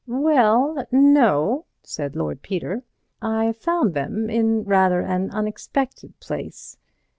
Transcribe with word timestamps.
"Well, 0.07 0.83
no," 0.91 1.65
said 1.83 2.15
Lord 2.15 2.41
Peter, 2.41 2.81
"I 3.21 3.51
found 3.51 3.93
them 3.93 4.31
in 4.31 4.63
rather 4.63 5.01
an 5.01 5.29
unexpected 5.29 6.19
place. 6.19 6.75